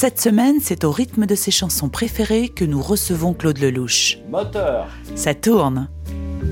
[0.00, 4.20] Cette semaine, c'est au rythme de ses chansons préférées que nous recevons Claude Lelouch.
[4.30, 4.86] Moteur.
[5.16, 5.88] Ça tourne.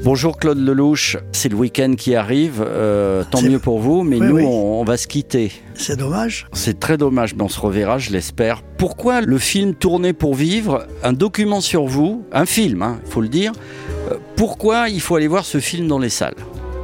[0.02, 4.27] Bonjour Claude Lelouch, c'est le week-end qui arrive, euh, tant mieux pour vous, mais Oui,
[4.27, 4.42] nous oui.
[4.45, 5.52] On, on va se quitter.
[5.74, 6.48] C'est dommage.
[6.54, 8.62] C'est très dommage, mais on se reverra, je l'espère.
[8.78, 13.28] Pourquoi le film Tourné pour vivre, un document sur vous, un film, il faut le
[13.28, 13.52] dire,
[14.10, 16.34] euh, pourquoi il faut aller voir ce film dans les salles?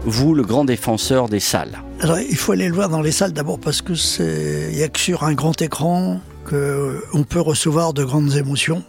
[0.05, 1.83] Vous, le grand défenseur des salles.
[1.99, 4.85] Alors, il faut aller le voir dans les salles d'abord parce que c'est, il y
[4.85, 8.83] a que sur un grand écran que on peut recevoir de grandes émotions.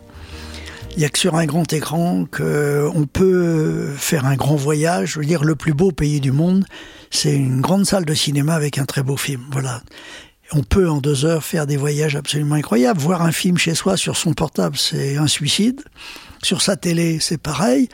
[0.96, 5.14] Il y a que sur un grand écran que on peut faire un grand voyage.
[5.14, 6.66] Je veux dire, le plus beau pays du monde,
[7.10, 9.42] c'est une grande salle de cinéma avec un très beau film.
[9.52, 9.82] Voilà.
[10.52, 13.00] On peut en deux heures faire des voyages absolument incroyables.
[13.00, 15.82] Voir un film chez soi sur son portable, c'est un suicide.
[16.44, 17.90] Sur sa télé, c'est pareil.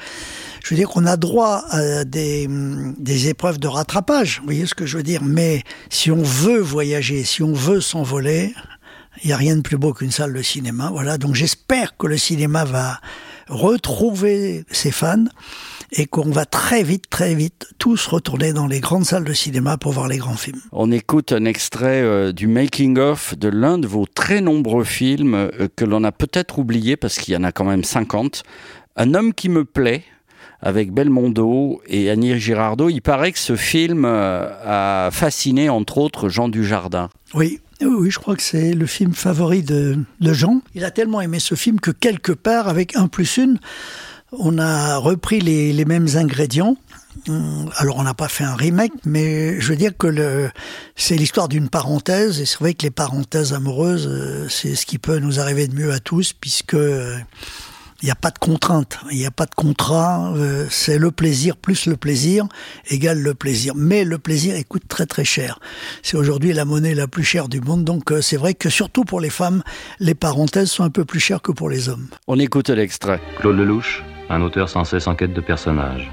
[0.63, 4.65] Je veux dire qu'on a droit à des, hum, des épreuves de rattrapage, vous voyez
[4.65, 5.23] ce que je veux dire?
[5.23, 8.53] Mais si on veut voyager, si on veut s'envoler,
[9.23, 10.89] il n'y a rien de plus beau qu'une salle de cinéma.
[10.91, 12.99] Voilà, donc j'espère que le cinéma va
[13.47, 15.25] retrouver ses fans
[15.91, 19.77] et qu'on va très vite, très vite tous retourner dans les grandes salles de cinéma
[19.77, 20.61] pour voir les grands films.
[20.71, 25.67] On écoute un extrait euh, du making-of de l'un de vos très nombreux films euh,
[25.75, 28.43] que l'on a peut-être oublié parce qu'il y en a quand même 50.
[28.95, 30.03] Un homme qui me plaît
[30.61, 32.89] avec Belmondo et Annie Girardot.
[32.89, 37.09] Il paraît que ce film euh, a fasciné entre autres Jean Dujardin.
[37.33, 40.61] Oui, oui, je crois que c'est le film favori de, Jean.
[40.75, 43.59] Il a tellement aimé ce film que quelque part, avec un plus une,
[44.31, 46.77] on a repris les, mêmes ingrédients.
[47.27, 50.49] Hum, Alors on n'a pas fait un remake, mais je veux dire que
[50.95, 54.99] c'est l'histoire d'une parenthèse, et c'est vrai que les parenthèses amoureuses, euh, c'est ce qui
[54.99, 57.17] peut nous arriver de mieux à tous, puisque euh,
[58.01, 61.11] il n'y a pas de contrainte, il n'y a pas de contrat, euh, c'est le
[61.11, 62.45] plaisir plus le plaisir
[62.89, 63.73] égale le plaisir.
[63.75, 65.59] Mais le plaisir il coûte très très cher.
[66.01, 69.03] C'est aujourd'hui la monnaie la plus chère du monde, donc euh, c'est vrai que surtout
[69.03, 69.63] pour les femmes,
[69.99, 72.07] les parenthèses sont un peu plus chères que pour les hommes.
[72.27, 73.19] On écoute l'extrait.
[73.39, 76.09] Claude Lelouch, un auteur sans cesse en quête de personnages.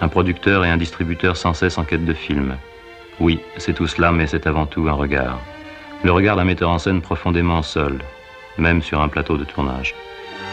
[0.00, 2.56] Un producteur et un distributeur sans cesse en quête de films.
[3.20, 5.40] Oui, c'est tout cela, mais c'est avant tout un regard.
[6.04, 7.98] Le regard d'un metteur en scène profondément seul,
[8.58, 9.94] même sur un plateau de tournage.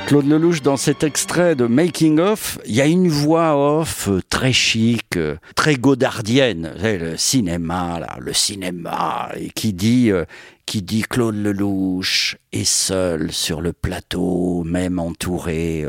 [0.05, 4.21] Claude Lelouch, dans cet extrait de Making of, il y a une voix off euh,
[4.29, 10.25] très chic, euh, très godardienne, le cinéma, le cinéma, et qui dit, euh,
[10.65, 15.85] qui dit Claude Lelouch est seul sur le plateau, même entouré.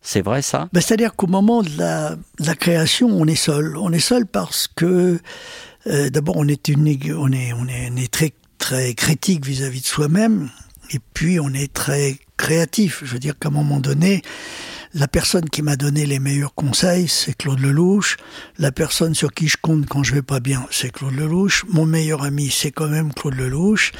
[0.00, 0.68] C'est vrai ça?
[0.72, 3.76] Ben, C'est-à-dire qu'au moment de la, création, on est seul.
[3.76, 5.18] On est seul parce que
[5.86, 6.62] d'abord on est
[8.10, 10.50] très très critique vis-à-vis de soi-même,
[10.92, 13.02] et puis on est très créatif.
[13.04, 14.20] Je veux dire qu'à un moment donné,
[14.94, 18.16] la personne qui m'a donné les meilleurs conseils, c'est Claude Lelouch.
[18.58, 21.64] La personne sur qui je compte quand je vais pas bien, c'est Claude Lelouch.
[21.68, 23.92] Mon meilleur ami, c'est quand même Claude Lelouch.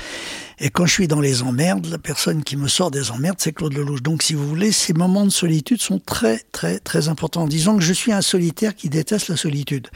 [0.58, 3.52] Et quand je suis dans les emmerdes, la personne qui me sort des emmerdes, c'est
[3.52, 4.02] Claude Lelouch.
[4.02, 7.46] Donc, si vous voulez, ces moments de solitude sont très, très, très importants.
[7.46, 9.86] Disons que je suis un solitaire qui déteste la solitude.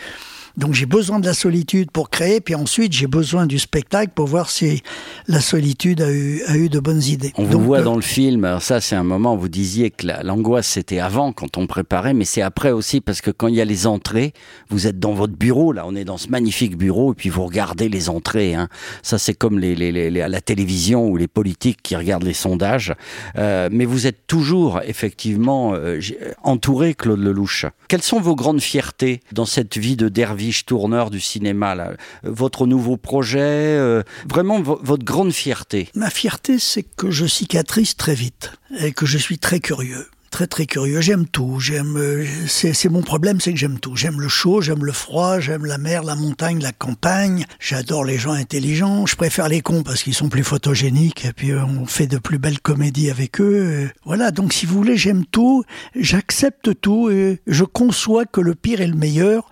[0.57, 4.27] Donc j'ai besoin de la solitude pour créer, puis ensuite j'ai besoin du spectacle pour
[4.27, 4.83] voir si
[5.29, 7.33] la solitude a eu, a eu de bonnes idées.
[7.37, 9.49] On vous Donc, voit euh, dans le film, alors ça c'est un moment où vous
[9.49, 13.31] disiez que la- l'angoisse c'était avant quand on préparait, mais c'est après aussi parce que
[13.31, 14.33] quand il y a les entrées,
[14.71, 17.45] vous êtes dans votre bureau, là on est dans ce magnifique bureau et puis vous
[17.45, 18.55] regardez les entrées.
[18.55, 18.69] Hein.
[19.03, 22.25] Ça c'est comme les, les, les- les- à la télévision ou les politiques qui regardent
[22.25, 22.95] les sondages.
[23.37, 26.01] Euh, mais vous êtes toujours effectivement euh,
[26.43, 27.67] entouré, Claude Lelouch.
[27.89, 31.75] Quelles sont vos grandes fiertés dans cette vie de derviche tourneur du cinéma
[32.23, 37.97] Votre nouveau projet, euh, vraiment vo- votre grande fierté Ma fierté, c'est que je cicatrise
[37.97, 40.07] très vite et que je suis très curieux.
[40.33, 41.01] Très très curieux.
[41.01, 41.61] J'aime tout.
[41.61, 41.97] J'aime.
[41.97, 43.97] euh, C'est mon problème, c'est que j'aime tout.
[43.97, 47.47] J'aime le chaud, j'aime le froid, j'aime la mer, la montagne, la campagne.
[47.59, 49.07] J'adore les gens intelligents.
[49.07, 52.19] Je préfère les cons parce qu'ils sont plus photogéniques et puis euh, on fait de
[52.19, 53.89] plus belles comédies avec eux.
[54.05, 54.31] Voilà.
[54.31, 55.65] Donc si vous voulez, j'aime tout.
[55.95, 59.49] J'accepte tout et je conçois que le pire et le meilleur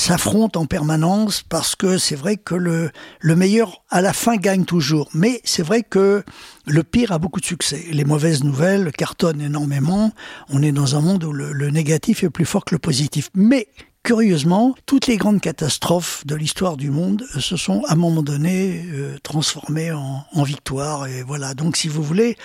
[0.00, 4.64] s'affrontent en permanence parce que c'est vrai que le, le meilleur à la fin gagne
[4.64, 5.10] toujours.
[5.14, 6.24] Mais c'est vrai que
[6.66, 7.84] le pire a beaucoup de succès.
[7.90, 10.12] Les mauvaises nouvelles cartonnent énormément.
[10.48, 13.28] On est dans un monde où le, le négatif est plus fort que le positif.
[13.34, 13.68] Mais
[14.02, 18.82] curieusement, toutes les grandes catastrophes de l'histoire du monde se sont à un moment donné
[18.92, 21.06] euh, transformées en, en victoire.
[21.08, 21.52] Et voilà.
[21.52, 22.36] Donc, si vous voulez,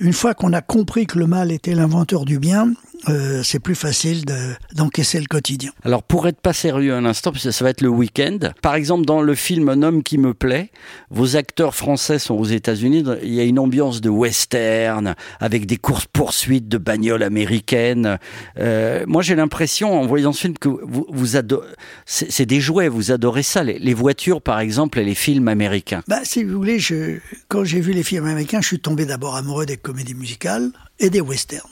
[0.00, 2.72] une fois qu'on a compris que le mal était l'inventeur du bien,
[3.08, 5.70] euh, c'est plus facile de- d'encaisser le quotidien.
[5.84, 8.38] Alors pour être pas sérieux un instant, parce que ça va être le week-end.
[8.62, 10.70] Par exemple, dans le film Un homme qui me plaît,
[11.10, 13.04] vos acteurs français sont aux États-Unis.
[13.22, 18.18] Il y a une ambiance de western avec des courses poursuites de bagnoles américaines.
[18.58, 21.68] Euh, moi, j'ai l'impression en voyant ce film que vous, vous adorez.
[22.06, 22.88] C'est c'est des jouets.
[22.88, 26.02] Vous adorez ça, les, les voitures, par exemple, et les films américains.
[26.08, 27.18] Bah, si vous voulez, je,
[27.48, 31.10] quand j'ai vu les films américains, je suis tombé d'abord amoureux des comédies musicales et
[31.10, 31.68] des westerns.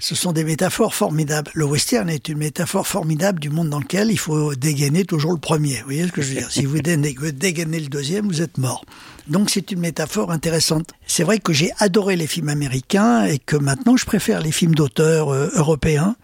[0.00, 1.50] Ce sont des métaphores formidables.
[1.54, 5.38] Le western est une métaphore formidable du monde dans lequel il faut dégainer toujours le
[5.38, 5.76] premier.
[5.78, 6.50] Vous voyez ce que je veux dire?
[6.50, 8.84] Si vous dé- vous dégainez le deuxième, vous êtes mort.
[9.28, 10.90] Donc c'est une métaphore intéressante.
[11.06, 14.74] C'est vrai que j'ai adoré les films américains et que maintenant je préfère les films
[14.74, 16.16] d'auteurs euh, européens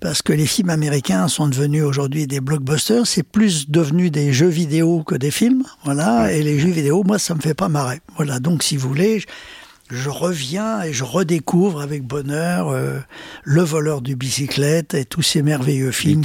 [0.00, 3.06] parce que les films américains sont devenus aujourd'hui des blockbusters.
[3.06, 6.32] C'est plus devenu des jeux vidéo que des films, voilà.
[6.32, 8.00] Et les jeux vidéo, moi, ça me fait pas marrer.
[8.16, 8.38] Voilà.
[8.40, 9.22] Donc, si vous voulez,
[9.94, 12.98] je, reviens et je redécouvre avec bonheur euh,
[13.44, 16.22] Le voleur du bicyclette et tous ces merveilleux films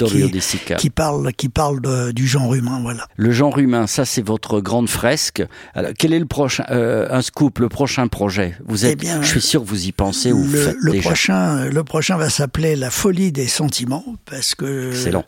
[0.78, 3.08] qui, parlent, qui parlent de- du genre humain, voilà.
[3.16, 5.44] Le genre humain, ça c'est votre grande fresque.
[5.74, 8.56] Alors, quel est le prochain, euh, un scoop, le prochain projet?
[8.66, 10.76] Vous êtes, Eh bien, je suis sûr que vous y pensez ou vous le, faites
[10.80, 11.02] le déjà.
[11.10, 15.26] prochain, le prochain va s'appeler La folie des sentiments parce que Excellent.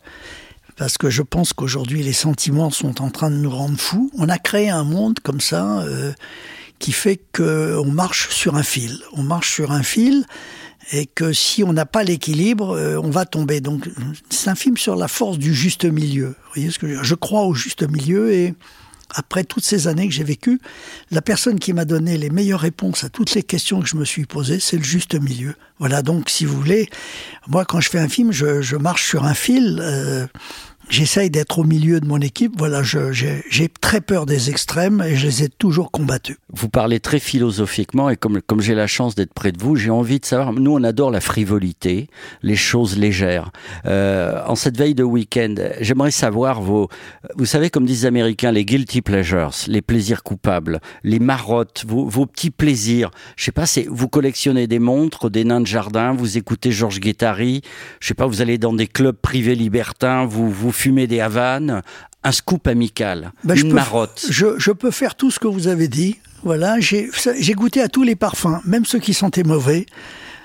[0.76, 4.10] parce que je pense qu'aujourd'hui les sentiments sont en train de nous rendre fous.
[4.18, 6.12] On a créé un monde comme ça euh,
[6.82, 8.98] qui fait que on marche sur un fil.
[9.12, 10.26] On marche sur un fil
[10.90, 13.60] et que si on n'a pas l'équilibre, euh, on va tomber.
[13.60, 13.88] Donc
[14.30, 16.26] c'est un film sur la force du juste milieu.
[16.26, 18.54] Vous voyez ce que je, je crois au juste milieu et
[19.14, 20.58] après toutes ces années que j'ai vécues,
[21.10, 24.06] la personne qui m'a donné les meilleures réponses à toutes les questions que je me
[24.06, 25.54] suis posées, c'est le juste milieu.
[25.78, 26.88] Voilà, donc si vous voulez,
[27.46, 29.78] moi quand je fais un film, je, je marche sur un fil.
[29.80, 30.26] euh,
[30.88, 32.52] J'essaye d'être au milieu de mon équipe.
[32.58, 36.36] Voilà, j'ai très peur des extrêmes et je les ai toujours combattus.
[36.52, 39.90] Vous parlez très philosophiquement et comme, comme j'ai la chance d'être près de vous, j'ai
[39.90, 42.08] envie de savoir, nous on adore la frivolité,
[42.42, 43.52] les choses légères.
[43.86, 46.88] Euh, en cette veille de week-end, j'aimerais savoir vos,
[47.36, 52.06] vous savez comme disent les Américains, les guilty pleasures, les plaisirs coupables, les marottes, vos,
[52.06, 53.10] vos petits plaisirs.
[53.36, 57.00] Je sais pas, c'est vous collectionnez des montres, des nains de jardin, vous écoutez Georges
[57.00, 57.62] Guettari,
[58.00, 61.82] je sais pas, vous allez dans des clubs privés libertins, vous, vous fumez des havanes,
[62.24, 64.26] un scoop amical, Ben, je une peux- marotte.
[64.30, 66.18] Je, je peux faire tout ce que vous avez dit.
[66.44, 67.08] Voilà, j'ai
[67.38, 69.86] j'ai goûté à tous les parfums, même ceux qui sentaient mauvais.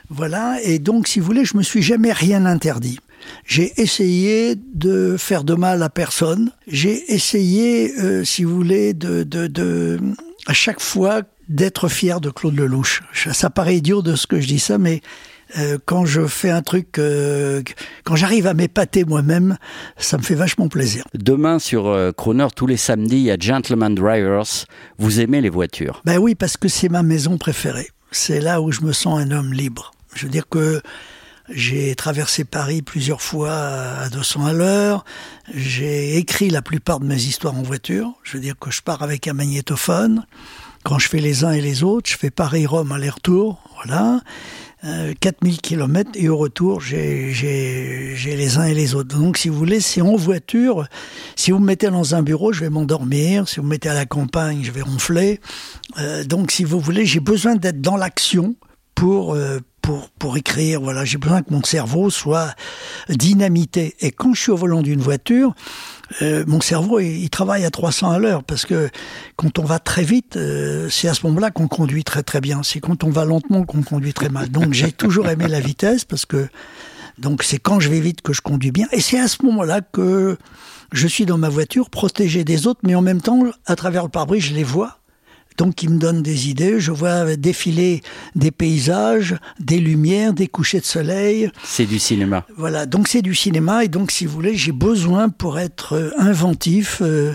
[0.09, 2.99] Voilà, et donc, si vous voulez, je me suis jamais rien interdit.
[3.45, 6.51] J'ai essayé de faire de mal à personne.
[6.67, 9.99] J'ai essayé, euh, si vous voulez, de, de, de,
[10.45, 13.01] à chaque fois d'être fier de Claude Lelouch.
[13.33, 15.01] Ça paraît idiot de ce que je dis ça, mais
[15.57, 17.61] euh, quand je fais un truc, euh,
[18.03, 19.57] quand j'arrive à m'épater moi-même,
[19.97, 21.05] ça me fait vachement plaisir.
[21.13, 24.65] Demain sur euh, Croner, tous les samedis, il y a Gentleman Drivers.
[24.97, 26.01] Vous aimez les voitures?
[26.05, 27.87] Ben oui, parce que c'est ma maison préférée.
[28.11, 29.91] C'est là où je me sens un homme libre.
[30.15, 30.81] Je veux dire que
[31.49, 35.05] j'ai traversé Paris plusieurs fois à 200 à l'heure.
[35.53, 38.13] J'ai écrit la plupart de mes histoires en voiture.
[38.23, 40.25] Je veux dire que je pars avec un magnétophone.
[40.83, 43.61] Quand je fais les uns et les autres, je fais Paris-Rome aller-retour.
[43.75, 44.19] Voilà.
[44.87, 47.33] Euh, 4000 km et au retour, j'ai
[48.25, 49.17] les uns et les autres.
[49.17, 50.87] Donc, si vous voulez, c'est en voiture.
[51.35, 53.49] Si vous me mettez dans un bureau, je vais m'endormir.
[53.49, 55.41] Si vous me mettez à la campagne, je vais ronfler.
[55.97, 58.55] Euh, donc, si vous voulez, j'ai besoin d'être dans l'action
[58.95, 60.81] pour euh, pour pour écrire.
[60.81, 62.53] Voilà, j'ai besoin que mon cerveau soit
[63.07, 63.95] dynamité.
[64.01, 65.55] Et quand je suis au volant d'une voiture,
[66.21, 68.89] euh, mon cerveau il, il travaille à 300 à l'heure parce que
[69.37, 72.63] quand on va très vite, euh, c'est à ce moment-là qu'on conduit très très bien.
[72.63, 74.49] C'est quand on va lentement qu'on conduit très mal.
[74.49, 76.49] Donc j'ai toujours aimé la vitesse parce que
[77.17, 78.87] donc c'est quand je vais vite que je conduis bien.
[78.91, 80.37] Et c'est à ce moment-là que
[80.91, 84.09] je suis dans ma voiture, protégé des autres, mais en même temps, à travers le
[84.09, 84.96] pare-brise, je les vois.
[85.57, 86.79] Donc, ils me donnent des idées.
[86.79, 88.01] Je vois défiler
[88.35, 91.49] des paysages, des lumières, des couchers de soleil.
[91.63, 92.45] C'est du cinéma.
[92.57, 92.85] Voilà.
[92.85, 93.83] Donc, c'est du cinéma.
[93.83, 97.33] Et donc, si vous voulez, j'ai besoin pour être euh, inventif euh,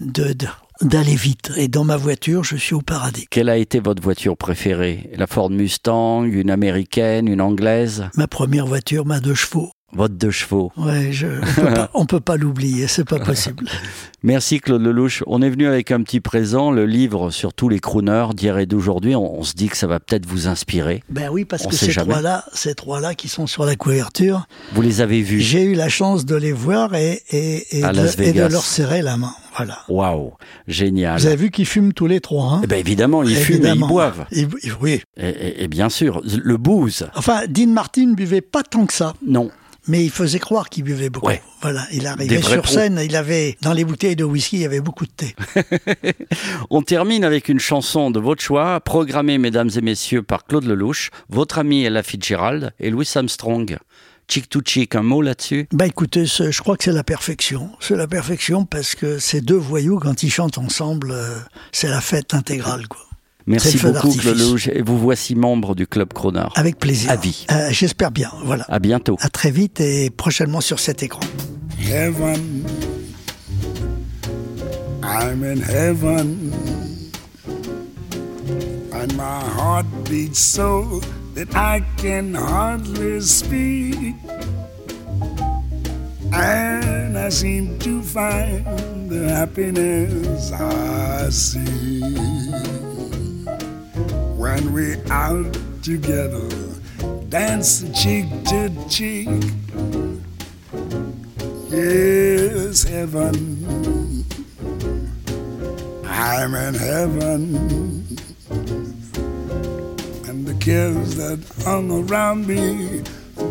[0.00, 0.46] de, de-
[0.82, 1.50] d'aller vite.
[1.56, 3.26] Et dans ma voiture, je suis au paradis.
[3.30, 5.10] Quelle a été votre voiture préférée?
[5.16, 8.04] La Ford Mustang, une américaine, une anglaise?
[8.14, 9.72] Ma première voiture, ma deux chevaux.
[9.94, 10.70] Votre deux chevaux.
[10.76, 12.86] Ouais, je, on peut pas, on peut pas l'oublier.
[12.88, 13.64] C'est pas possible.
[14.22, 15.22] Merci Claude Lelouch.
[15.26, 18.66] On est venu avec un petit présent, le livre sur tous les crooners d'hier et
[18.66, 19.14] d'aujourd'hui.
[19.16, 21.02] On, on se dit que ça va peut-être vous inspirer.
[21.08, 24.82] Ben oui, parce On que ces trois-là, ces trois-là qui sont sur la couverture, Vous
[24.82, 27.96] les avez vus j'ai eu la chance de les voir et, et, et, À de,
[27.96, 28.48] Las et de Vegas.
[28.50, 29.32] leur serrer la main.
[29.56, 29.78] Voilà.
[29.88, 30.32] Waouh,
[30.66, 31.18] génial.
[31.18, 32.60] Vous avez vu qu'ils fument tous les trois, hein?
[32.62, 34.26] Eh ben évidemment, ils fument et ils boivent.
[34.32, 34.48] Ils-
[34.82, 35.00] oui.
[35.16, 38.92] Et, et- et bien sûr, le booze, Enfin, Dean Martin ne buvait pas tant que
[38.92, 39.14] ça.
[39.26, 39.50] non.
[39.86, 41.26] Mais il faisait croire qu'il buvait beaucoup.
[41.28, 41.42] Ouais.
[41.60, 42.72] Voilà, il arrivait sur pros.
[42.72, 45.34] scène, il avait dans les bouteilles de whisky, il y avait beaucoup de thé.
[46.70, 51.10] On termine avec une chanson de votre choix, programmée, mesdames et messieurs, par Claude Lelouch,
[51.28, 53.78] votre ami Ella Fitzgerald et Louis Armstrong.
[54.28, 55.68] Chick to chick, un mot là-dessus?
[55.72, 57.70] Bah écoutez, je crois que c'est la perfection.
[57.80, 61.38] C'est la perfection parce que ces deux voyous, quand ils chantent ensemble, euh,
[61.72, 63.07] c'est la fête intégrale, quoi.
[63.48, 64.14] Merci beaucoup.
[64.14, 64.68] Claude Lelouch.
[64.68, 66.46] Et vous voici membre du Club Croner.
[66.54, 67.10] Avec plaisir.
[67.10, 67.46] À vie.
[67.50, 68.30] Euh, J'espère bien.
[68.44, 68.64] Voilà.
[68.68, 69.16] À bientôt.
[69.20, 71.20] À très vite et prochainement sur cet écran.
[71.78, 72.64] heaven.
[75.02, 76.52] I'm in heaven.
[78.92, 81.00] And my heart beats so
[81.34, 84.14] that I can hardly speak.
[86.32, 92.27] And I seem to find the happiness I see
[94.58, 96.48] when we're out together,
[97.28, 99.28] dancing cheek to cheek.
[101.70, 104.24] Yes, heaven.
[106.04, 107.56] I'm in heaven.
[110.26, 113.02] And the cares that hung around me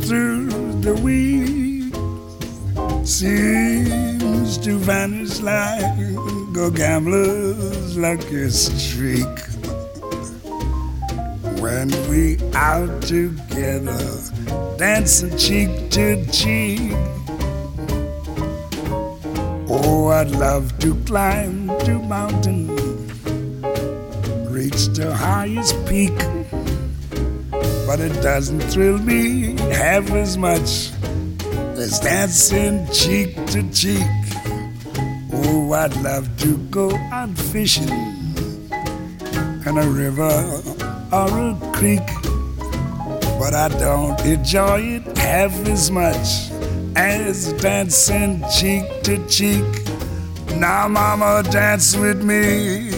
[0.01, 0.49] through
[0.81, 1.93] the week
[3.05, 5.83] seems to vanish like
[6.57, 9.56] a gambler's lucky streak.
[11.67, 14.00] When we out together,
[14.77, 16.93] dancing cheek to cheek.
[19.67, 22.67] Oh, I'd love to climb to mountain,
[24.50, 26.17] reach the highest peak.
[27.86, 30.93] But it doesn't thrill me half as much
[31.75, 34.07] as dancing cheek to cheek.
[35.33, 37.91] Oh, I'd love to go out fishing
[39.65, 40.76] in a river
[41.11, 42.07] or a creek.
[43.39, 46.51] But I don't enjoy it half as much
[46.95, 49.65] as dancing cheek to cheek.
[50.55, 52.89] Now, mama, dance with me.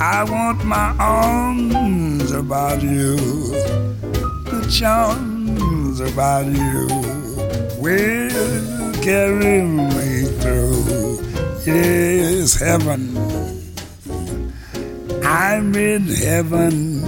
[0.00, 3.16] I want my arms about you,
[4.44, 6.86] the charms about you
[7.80, 11.22] will carry me through.
[11.64, 13.15] Yes, heaven.
[15.38, 17.04] I'm in heaven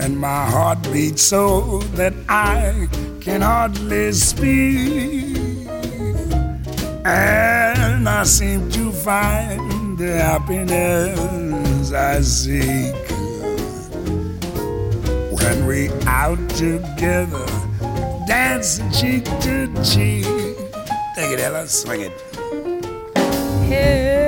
[0.00, 2.88] and my heart beats so that I
[3.20, 5.36] can hardly speak.
[7.04, 12.96] And I seem to find the happiness I seek
[15.30, 17.46] when we out together,
[18.26, 20.26] dancing cheek to cheek.
[21.14, 22.12] Take it, Ella, swing it.
[23.68, 24.27] heaven.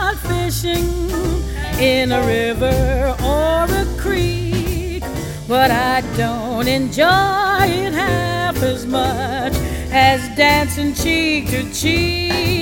[0.51, 1.09] fishing
[1.79, 5.03] in a river or a creek,
[5.47, 9.53] but I don't enjoy it half as much
[9.91, 12.60] as dancing cheek to cheek.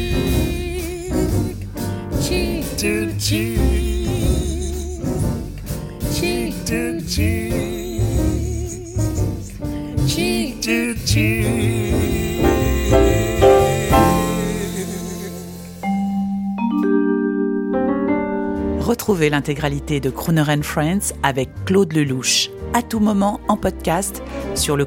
[2.21, 3.62] cheek to cheek
[19.29, 24.21] L'intégralité de Crooner and Friends avec Claude Lelouch, à tout moment en podcast
[24.55, 24.85] sur le.